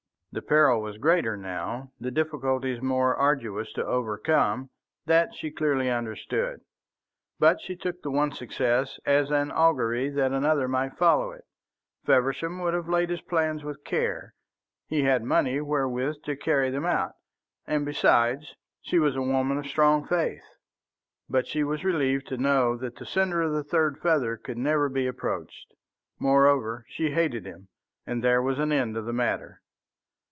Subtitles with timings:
[0.33, 4.69] The peril was greater now, the difficulties more arduous to overcome;
[5.05, 6.61] that she clearly understood.
[7.37, 11.43] But she took the one success as an augury that another might follow it.
[12.05, 14.33] Feversham would have laid his plans with care;
[14.87, 17.15] he had money wherewith to carry them out;
[17.67, 20.45] and, besides, she was a woman of strong faith.
[21.29, 24.87] But she was relieved to know that the sender of the third feather could never
[24.87, 25.73] be approached.
[26.19, 27.67] Moreover, she hated him,
[28.07, 29.57] and there was an end of the matter.